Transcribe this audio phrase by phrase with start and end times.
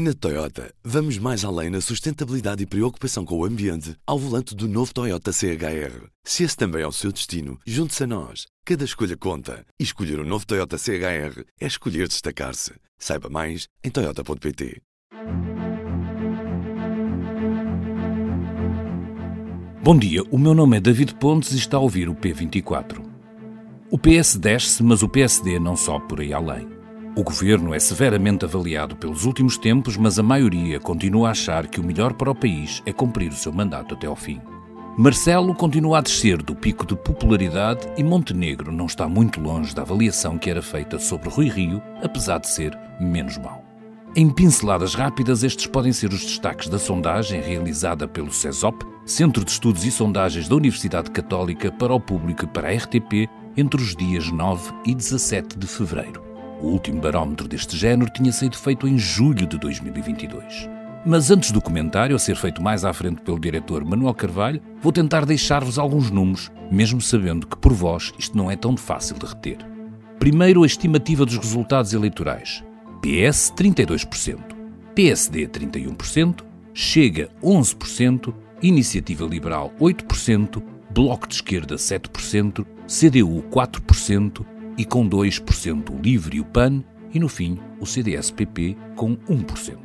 [0.00, 4.68] Na Toyota, vamos mais além na sustentabilidade e preocupação com o ambiente ao volante do
[4.68, 6.06] novo Toyota CHR.
[6.22, 8.46] Se esse também é o seu destino, junte-se a nós.
[8.64, 9.66] Cada escolha conta.
[9.76, 12.74] E escolher o um novo Toyota CHR é escolher destacar-se.
[12.96, 14.80] Saiba mais em Toyota.pt.
[19.82, 23.04] Bom dia, o meu nome é David Pontes e está a ouvir o P24.
[23.90, 26.77] O PS desce, mas o PSD não sobe por aí além.
[27.18, 31.80] O governo é severamente avaliado pelos últimos tempos, mas a maioria continua a achar que
[31.80, 34.40] o melhor para o país é cumprir o seu mandato até ao fim.
[34.96, 39.82] Marcelo continua a descer do pico de popularidade e Montenegro não está muito longe da
[39.82, 43.64] avaliação que era feita sobre Rui Rio, apesar de ser menos mau.
[44.14, 49.50] Em pinceladas rápidas, estes podem ser os destaques da sondagem realizada pelo CESOP, Centro de
[49.50, 53.96] Estudos e Sondagens da Universidade Católica, para o público e para a RTP, entre os
[53.96, 56.27] dias 9 e 17 de fevereiro.
[56.60, 60.68] O último barómetro deste género tinha sido feito em julho de 2022.
[61.06, 64.92] Mas antes do comentário, a ser feito mais à frente pelo diretor Manuel Carvalho, vou
[64.92, 69.26] tentar deixar-vos alguns números, mesmo sabendo que por vós isto não é tão fácil de
[69.26, 69.58] reter.
[70.18, 72.64] Primeiro, a estimativa dos resultados eleitorais.
[73.00, 74.40] PS 32%,
[74.94, 76.48] PSD 31%,
[76.80, 80.62] Chega 11%, Iniciativa Liberal 8%,
[80.94, 84.46] Bloco de Esquerda 7%, CDU 4%,
[84.78, 89.76] e com 2% o LIVRE e o PAN, e no fim o CDS-PP com 1%.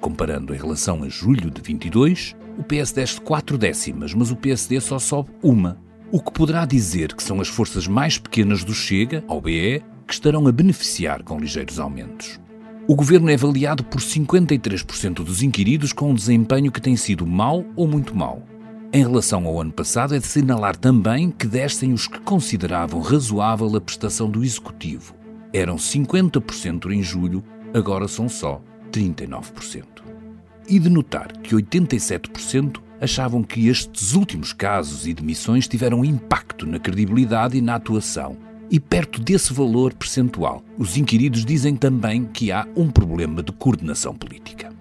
[0.00, 4.80] Comparando em relação a julho de 22, o PS desce 4 décimas, mas o PSD
[4.80, 5.78] só sobe uma,
[6.10, 10.12] o que poderá dizer que são as forças mais pequenas do Chega, ao BE, que
[10.12, 12.38] estarão a beneficiar com ligeiros aumentos.
[12.86, 17.64] O governo é avaliado por 53% dos inquiridos com um desempenho que tem sido mau
[17.76, 18.42] ou muito mau.
[18.94, 23.74] Em relação ao ano passado, é de assinalar também que descem os que consideravam razoável
[23.74, 25.14] a prestação do Executivo.
[25.50, 29.84] Eram 50% em julho, agora são só 39%.
[30.68, 36.78] E de notar que 87% achavam que estes últimos casos e demissões tiveram impacto na
[36.78, 38.36] credibilidade e na atuação.
[38.70, 44.14] E perto desse valor percentual, os inquiridos dizem também que há um problema de coordenação
[44.14, 44.71] política.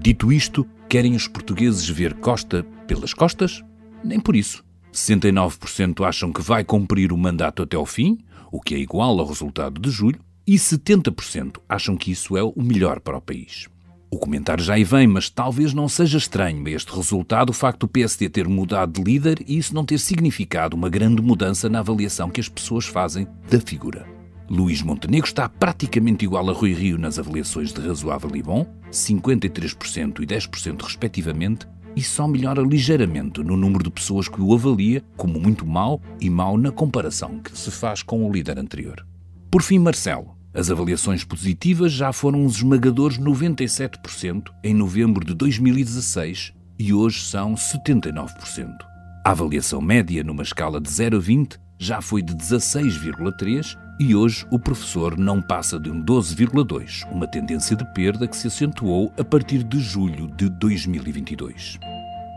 [0.00, 3.62] Dito isto, querem os portugueses ver Costa pelas costas?
[4.02, 4.64] Nem por isso.
[4.92, 8.18] 69% acham que vai cumprir o mandato até ao fim,
[8.52, 12.54] o que é igual ao resultado de julho, e 70% acham que isso é o
[12.56, 13.66] melhor para o país.
[14.10, 17.88] O comentário já aí vem, mas talvez não seja estranho este resultado o facto do
[17.88, 22.30] PSD ter mudado de líder e isso não ter significado uma grande mudança na avaliação
[22.30, 24.06] que as pessoas fazem da figura.
[24.48, 30.20] Luís Montenegro está praticamente igual a Rui Rio nas avaliações de razoável e bom, 53%
[30.20, 31.66] e 10% respectivamente,
[31.96, 36.28] e só melhora ligeiramente no número de pessoas que o avalia como muito mau e
[36.28, 39.06] mau na comparação que se faz com o líder anterior.
[39.50, 40.34] Por fim, Marcelo.
[40.52, 47.54] As avaliações positivas já foram os esmagadores 97% em novembro de 2016 e hoje são
[47.54, 48.68] 79%.
[49.24, 54.46] A avaliação média numa escala de 0 a 20 já foi de 16,3 e hoje
[54.50, 59.24] o professor não passa de um 12,2, uma tendência de perda que se acentuou a
[59.24, 61.78] partir de julho de 2022.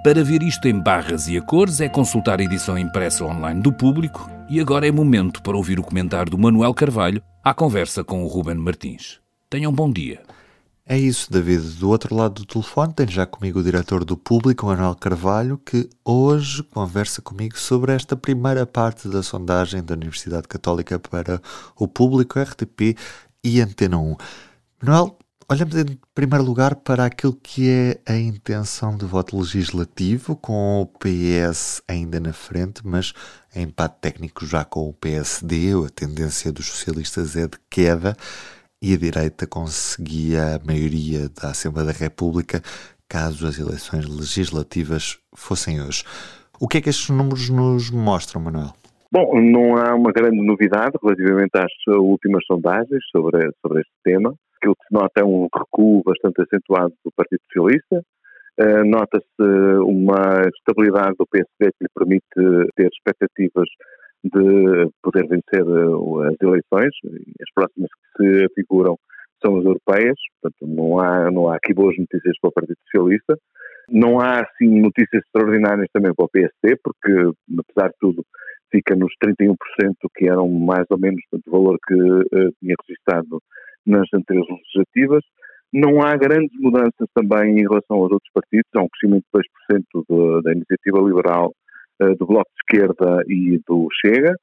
[0.03, 3.73] Para ver isto em barras e a cores é consultar a edição impressa online do
[3.73, 8.23] público e agora é momento para ouvir o comentário do Manuel Carvalho à conversa com
[8.23, 9.19] o Ruben Martins.
[9.49, 10.21] Tenham um bom dia.
[10.89, 11.75] É isso, David.
[11.79, 15.89] Do outro lado do telefone tem já comigo o diretor do Público, Manuel Carvalho, que
[16.03, 21.41] hoje conversa comigo sobre esta primeira parte da sondagem da Universidade Católica para
[21.75, 22.95] o Público, RTP
[23.43, 24.15] e Antena 1.
[24.81, 25.17] Manuel,
[25.49, 30.85] olhamos em primeiro lugar para aquilo que é a intenção de voto legislativo, com o
[30.85, 33.11] PS ainda na frente, mas
[33.53, 35.73] em empate técnico já com o PSD.
[35.85, 38.15] A tendência dos socialistas é de queda
[38.81, 42.61] e a direita conseguia a maioria da Assembleia da República
[43.09, 46.03] caso as eleições legislativas fossem hoje.
[46.59, 48.73] O que é que estes números nos mostram, Manuel?
[49.11, 54.33] Bom, não há uma grande novidade relativamente às últimas sondagens sobre, sobre este tema.
[54.57, 58.03] Aquilo que se nota é um recuo bastante acentuado do Partido Socialista.
[58.59, 63.69] Uh, Nota-se uma estabilidade do PSD que lhe permite ter expectativas
[64.23, 66.91] de poder vencer eh, as eleições,
[67.39, 68.97] as próximas se afiguram
[69.43, 73.37] são as europeias, portanto não há, não há aqui boas notícias para o Partido Socialista.
[73.89, 77.11] Não há, assim, notícias extraordinárias também para o PSD, porque,
[77.57, 78.25] apesar de tudo,
[78.69, 79.55] fica nos 31%,
[80.15, 83.41] que eram mais ou menos o valor que uh, tinha registrado
[83.85, 85.23] nas anteriores legislativas.
[85.71, 89.41] Não há grandes mudanças também em relação aos outros partidos, há um crescimento de
[90.01, 91.53] 2% de, da iniciativa liberal
[92.01, 94.33] eh, do Bloco de Esquerda e do Chega.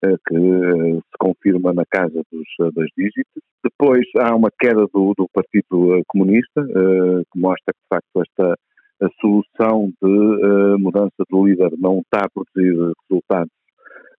[0.00, 3.42] Que se confirma na casa dos dois dígitos.
[3.64, 8.54] Depois há uma queda do, do Partido Comunista, que mostra que, de facto, esta
[9.00, 12.74] a solução de mudança de líder não está a produzir
[13.08, 13.52] resultados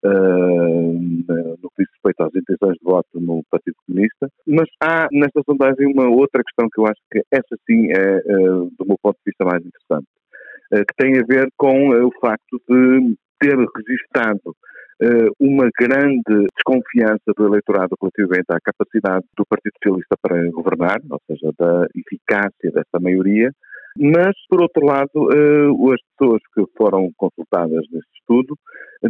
[0.02, 5.88] no que diz respeito às intenções de voto no Partido Comunista, mas há nesta sondagem
[5.88, 9.44] uma outra questão que eu acho que essa sim é, do meu ponto de vista,
[9.44, 10.08] mais interessante,
[10.72, 14.56] que tem a ver com o facto de ter registado
[15.40, 21.52] uma grande desconfiança do eleitorado relativamente à capacidade do Partido Socialista para governar, ou seja,
[21.58, 23.50] da eficácia dessa maioria,
[23.98, 28.56] mas, por outro lado, uh, as pessoas que foram consultadas neste estudo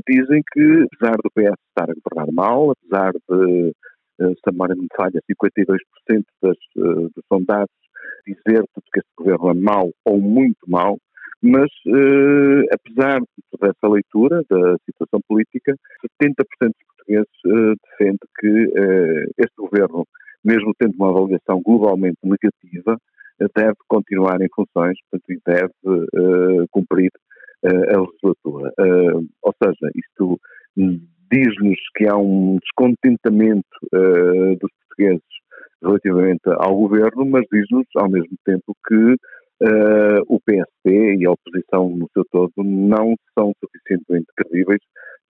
[0.07, 3.69] dizem que, apesar do PS estar a governar mal, apesar de,
[4.21, 5.77] uh, se a memória não falha, 52%
[6.41, 7.73] das, dos sondados
[8.25, 10.97] dizer que este governo é mau ou muito mau,
[11.41, 11.69] mas,
[12.71, 15.73] apesar de toda essa leitura da situação política,
[16.21, 20.05] 70% dos portugueses uh, defende que uh, este governo,
[20.43, 22.97] mesmo tendo uma avaliação globalmente negativa,
[23.55, 27.11] deve continuar em funções, portanto, e deve uh, cumprir
[27.63, 28.73] uh, a legislatura.
[28.79, 30.39] Uh, ou seja, isto
[31.31, 35.23] diz-nos que há um descontentamento dos portugueses
[35.81, 39.15] relativamente ao governo, mas diz-nos ao mesmo tempo que
[40.27, 44.79] o PSD e a oposição no seu todo não são suficientemente credíveis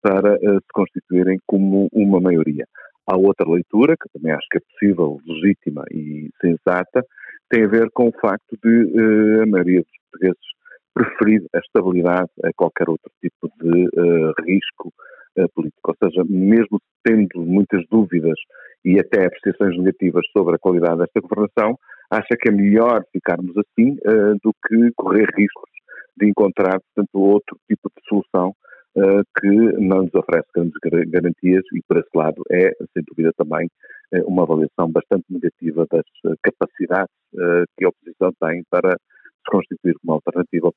[0.01, 2.65] para se constituírem como uma maioria.
[3.09, 7.03] Há outra leitura, que também acho que é possível, legítima e sensata,
[7.49, 10.49] tem a ver com o facto de uh, a maioria dos portugueses
[10.93, 14.93] preferir a estabilidade a qualquer outro tipo de uh, risco
[15.37, 15.91] uh, político.
[15.91, 18.37] Ou seja, mesmo tendo muitas dúvidas
[18.85, 21.79] e até apreciações negativas sobre a qualidade desta governação,
[22.11, 23.95] acha que é melhor ficarmos assim
[24.43, 25.69] do que correr riscos
[26.17, 28.53] de encontrar, portanto, outro tipo de solução
[29.39, 33.67] que não nos oferece grandes garantias e, por esse lado, é, sem dúvida, também
[34.13, 37.13] uh, uma avaliação bastante negativa das uh, capacidades
[37.77, 40.71] que a oposição tem para se constituir como alternativa.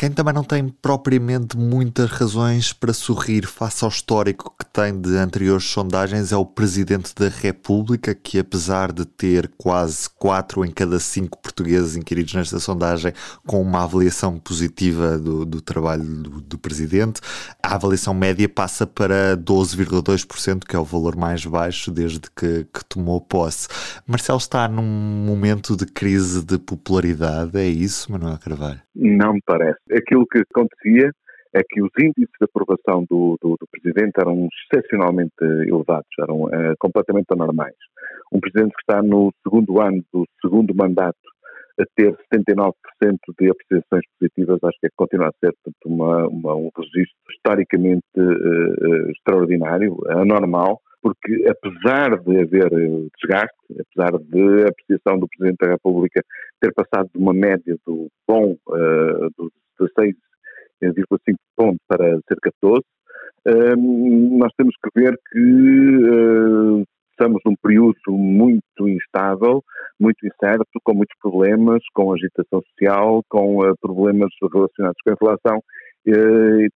[0.00, 5.14] Quem também não tem propriamente muitas razões para sorrir face ao histórico que tem de
[5.18, 10.98] anteriores sondagens é o Presidente da República, que apesar de ter quase 4 em cada
[10.98, 13.12] 5 portugueses inquiridos nesta sondagem
[13.46, 17.20] com uma avaliação positiva do, do trabalho do, do, Presidente,
[17.62, 22.82] a avaliação média passa para 12,2%, que é o valor mais baixo desde que, que
[22.88, 23.68] tomou posse.
[24.06, 24.82] Marcelo está num
[25.26, 28.80] momento de crise de popularidade, é isso, Manuel Carvalho?
[28.94, 29.78] Não me parece.
[29.92, 31.10] Aquilo que acontecia
[31.54, 36.74] é que os índices de aprovação do, do, do Presidente eram excepcionalmente elevados, eram uh,
[36.78, 37.74] completamente anormais.
[38.32, 41.18] Um Presidente que está no segundo ano do segundo mandato
[41.80, 42.72] a ter 79%
[43.38, 48.04] de apreciações positivas, acho que é continua a ser portanto, uma, uma, um registro historicamente
[48.16, 55.58] uh, extraordinário, anormal, porque apesar de haver eh, desgaste, apesar de a apreciação do Presidente
[55.58, 56.22] da República
[56.60, 59.50] ter passado de uma média do bom uh, dos
[59.80, 62.80] 16,5 pontos para cerca de 12,
[63.48, 69.62] uh, nós temos que ver que uh, estamos num período muito instável,
[69.98, 75.62] muito incerto, com muitos problemas, com agitação social, com problemas relacionados com a inflação.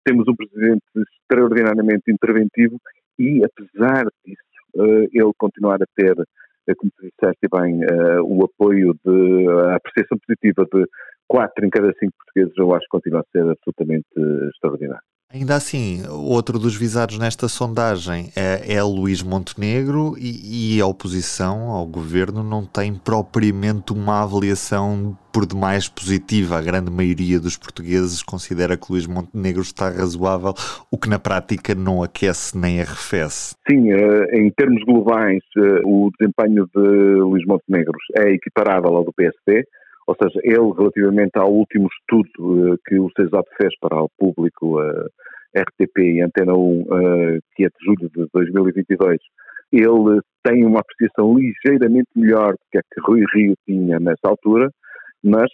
[0.05, 2.79] temos um Presidente extraordinariamente interventivo
[3.19, 4.43] e, apesar disso,
[4.77, 9.77] uh, ele continuar a ter, uh, como tu disseste bem, uh, o apoio de a
[9.77, 10.87] apreciação positiva de
[11.29, 14.07] 4 em cada 5 portugueses, eu acho que continua a ser absolutamente
[14.49, 15.05] extraordinário.
[15.35, 21.71] Ainda assim, outro dos visados nesta sondagem é, é Luís Montenegro e, e, a oposição
[21.71, 26.57] ao governo não tem propriamente uma avaliação por demais positiva.
[26.57, 30.55] A grande maioria dos portugueses considera que Luís Montenegro está razoável,
[30.89, 33.57] o que na prática não aquece nem arrefece.
[33.69, 36.81] Sim, eh, em termos globais, eh, o desempenho de
[37.23, 39.65] Luís Montenegro é equiparável ao do PSD
[40.07, 44.81] ou seja, ele, relativamente ao último estudo uh, que o CESAP fez para o público
[44.81, 45.09] uh,
[45.55, 49.19] eh, RTP e Antena 1, uh, eh, que é de julho de 2022,
[49.73, 54.71] ele tem uma apreciação ligeiramente melhor do que a que Rui Rio tinha nessa altura,
[55.23, 55.51] mas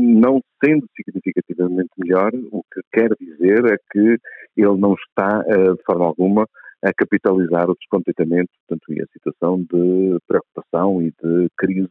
[0.00, 4.18] não sendo significativamente melhor, o que quer dizer é que
[4.56, 6.44] ele não está, de forma alguma,
[6.84, 11.88] a capitalizar o descontentamento, portanto, e a situação de preocupação e de crise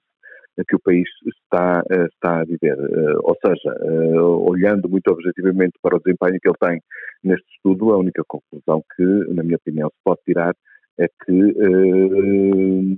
[0.67, 2.77] que o país está, eh, está a viver.
[2.77, 6.81] Eh, ou seja, eh, olhando muito objetivamente para o desempenho que ele tem
[7.23, 9.03] neste estudo, a única conclusão que,
[9.33, 10.53] na minha opinião, se pode tirar
[10.99, 12.97] é que uh,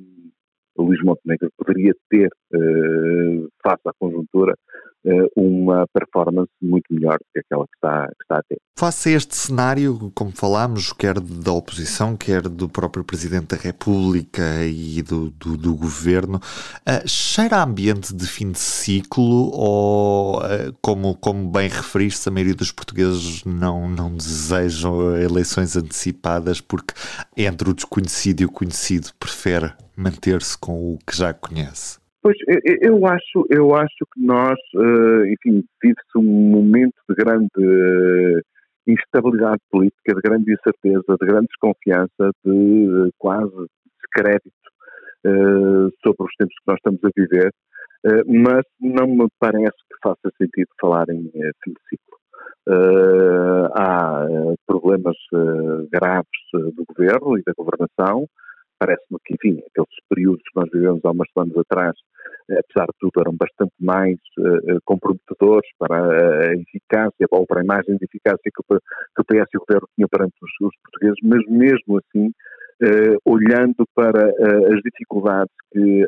[0.78, 2.30] Luís Montenegro poderia ter,
[3.64, 4.56] face à conjuntura,
[5.74, 8.58] uma performance muito melhor do que aquela que está, que está a ter.
[8.78, 14.64] Face a este cenário, como falámos, quer da oposição, quer do próprio Presidente da República
[14.66, 20.74] e do, do, do Governo, uh, cheira a ambiente de fim de ciclo ou, uh,
[20.82, 26.94] como, como bem referiste, a maioria dos portugueses não, não desejam eleições antecipadas porque
[27.38, 32.03] entre o desconhecido e o conhecido prefere manter-se com o que já conhece?
[32.24, 32.38] Pois,
[32.82, 38.40] eu acho, eu acho que nós, eh, enfim, vive-se um momento de grande eh,
[38.88, 43.68] instabilidade política, de grande incerteza, de grande desconfiança, de quase
[44.00, 44.56] descrédito
[46.02, 47.52] sobre os tempos que nós estamos a viver,
[48.28, 51.32] mas não me parece que faça sentido falar em
[51.64, 52.18] fim de ciclo.
[53.74, 54.26] há
[54.68, 55.16] problemas
[55.94, 58.28] graves do governo e da governação,
[58.84, 61.96] parece-me que, enfim, aqueles períodos que nós vivemos há umas semanas atrás,
[62.50, 67.64] eh, apesar de tudo, eram bastante mais uh, comprometedores para a eficácia, ou para a
[67.64, 70.76] imagem de eficácia que o, que o PS e o governo tinham perante os, os
[70.84, 76.04] portugueses, mas mesmo assim, uh, olhando para uh, as dificuldades que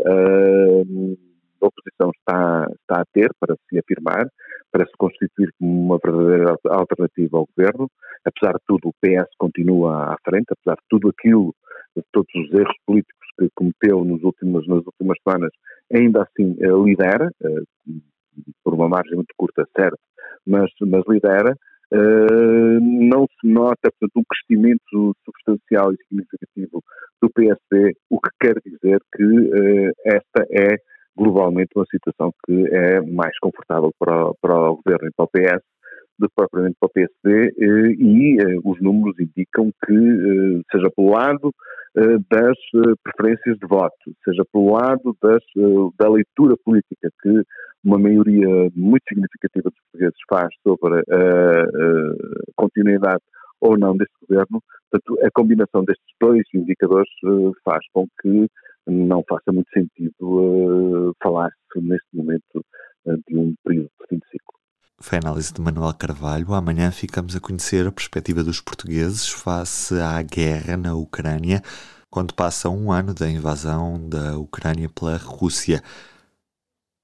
[1.61, 4.27] a oposição está, está a ter para se afirmar,
[4.71, 7.89] para se constituir como uma verdadeira alternativa ao governo.
[8.25, 11.55] Apesar de tudo, o PS continua à frente, apesar de tudo aquilo
[12.11, 15.51] todos os erros políticos que cometeu nos últimos, nas últimas semanas,
[15.93, 17.63] ainda assim eh, lidera, eh,
[18.63, 19.99] por uma margem muito curta, certo,
[20.45, 21.55] mas, mas lidera.
[21.93, 26.83] Uh, não se nota, portanto, um crescimento substancial e significativo
[27.21, 30.77] do PSD, o que quer dizer que uh, esta é
[31.15, 35.63] globalmente uma situação que é mais confortável para, para o governo e para o PS
[36.17, 40.89] do que propriamente para o PSD eh, e eh, os números indicam que, eh, seja
[40.95, 41.53] pelo lado
[42.29, 42.57] das
[43.03, 43.95] preferências de voto,
[44.25, 45.41] seja pelo lado das,
[45.97, 47.41] da leitura política que
[47.85, 53.23] uma maioria muito significativa dos portugueses faz sobre a continuidade
[53.61, 57.09] ou não deste governo, portanto, a combinação destes dois indicadores
[57.63, 58.45] faz com que
[58.87, 62.61] não faça muito sentido falar-se neste momento
[63.25, 64.54] de um período de fim de ciclo.
[64.97, 66.53] Foi a análise de Manuel Carvalho.
[66.53, 71.61] Amanhã ficamos a conhecer a perspectiva dos portugueses face à guerra na Ucrânia,
[72.09, 75.83] quando passa um ano da invasão da Ucrânia pela Rússia.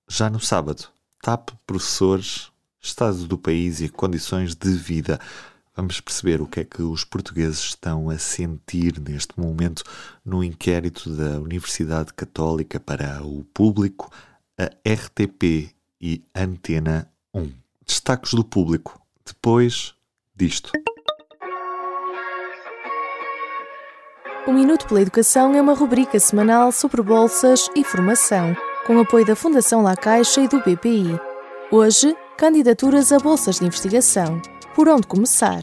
[0.10, 0.88] Já no sábado,
[1.22, 5.20] TAP Professores, Estado do país e condições de vida.
[5.76, 9.84] Vamos perceber o que é que os portugueses estão a sentir neste momento
[10.24, 14.10] no inquérito da Universidade Católica para o Público,
[14.58, 19.94] a RTP e Antena 1 destaques do público, depois
[20.36, 20.72] disto.
[24.48, 28.56] O Minuto pela Educação é uma rubrica semanal sobre bolsas e formação,
[28.88, 31.20] com apoio da Fundação La Caixa e do BPI.
[31.72, 34.42] Hoje, candidaturas a bolsas de investigação.
[34.74, 35.62] Por onde começar?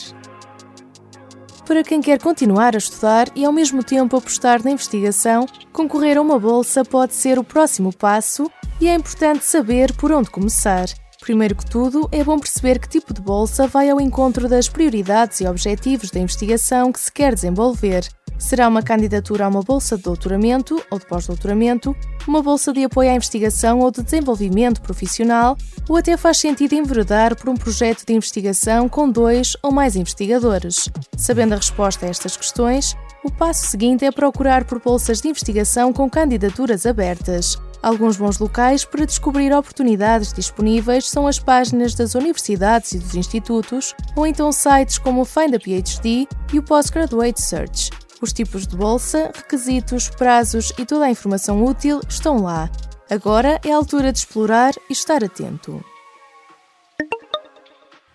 [1.67, 6.23] Para quem quer continuar a estudar e ao mesmo tempo apostar na investigação, concorrer a
[6.23, 10.87] uma bolsa pode ser o próximo passo e é importante saber por onde começar.
[11.21, 15.41] Primeiro que tudo, é bom perceber que tipo de bolsa vai ao encontro das prioridades
[15.41, 18.09] e objetivos da investigação que se quer desenvolver.
[18.39, 21.95] Será uma candidatura a uma bolsa de doutoramento ou de pós-doutoramento,
[22.27, 25.57] uma bolsa de apoio à investigação ou de desenvolvimento profissional,
[25.89, 30.89] ou até faz sentido enveredar por um projeto de investigação com dois ou mais investigadores.
[31.17, 35.93] Sabendo a resposta a estas questões, o passo seguinte é procurar por bolsas de investigação
[35.93, 37.59] com candidaturas abertas.
[37.83, 43.95] Alguns bons locais para descobrir oportunidades disponíveis são as páginas das universidades e dos institutos,
[44.17, 47.91] ou então sites como o Find a PhD e o Postgraduate Search.
[48.21, 52.69] Os tipos de bolsa, requisitos, prazos e toda a informação útil estão lá.
[53.09, 55.83] Agora é a altura de explorar e estar atento.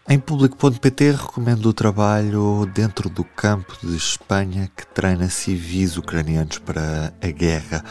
[0.07, 7.13] Em público.pt recomendo o trabalho dentro do campo de Espanha que treina civis ucranianos para
[7.21, 7.85] a guerra.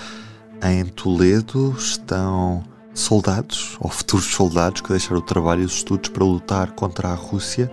[0.65, 2.63] Em Toledo estão
[2.95, 7.15] soldados, ou futuros soldados, que deixaram o trabalho e os estudos para lutar contra a
[7.15, 7.69] Rússia.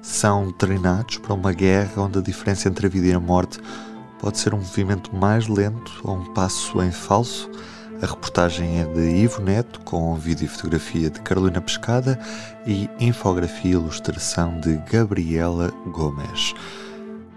[0.00, 3.58] São treinados para uma guerra onde a diferença entre a vida e a morte
[4.20, 7.50] pode ser um movimento mais lento ou um passo em falso.
[8.00, 12.20] A reportagem é de Ivo Neto, com vídeo e fotografia de Carolina Pescada
[12.64, 16.54] e infografia e ilustração de Gabriela Gomes.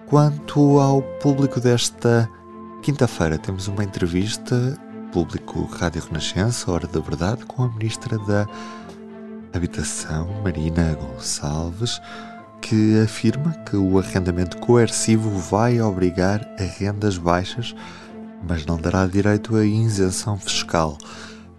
[0.05, 2.29] Quanto ao público desta
[2.83, 4.77] quinta-feira, temos uma entrevista
[5.11, 8.47] público Rádio Renascença, Hora da Verdade, com a Ministra da
[9.53, 12.01] Habitação, Marina Gonçalves,
[12.61, 17.75] que afirma que o arrendamento coercivo vai obrigar a rendas baixas,
[18.47, 20.97] mas não dará direito à isenção fiscal.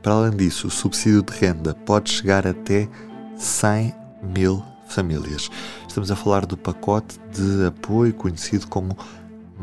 [0.02, 2.88] Para além disso, o subsídio de renda pode chegar até
[3.36, 5.50] 100 mil famílias.
[5.86, 8.96] Estamos a falar do pacote de apoio conhecido como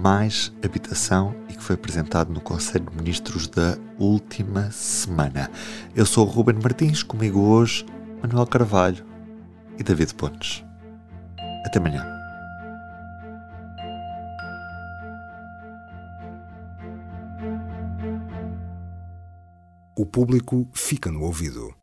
[0.01, 5.51] Mais Habitação e que foi apresentado no Conselho de Ministros da última semana.
[5.93, 7.85] Eu sou o Ruben Martins, comigo hoje
[8.21, 9.05] Manuel Carvalho
[9.77, 10.63] e David Pontes.
[11.65, 12.05] Até amanhã.
[19.97, 21.78] O público fica no ouvido.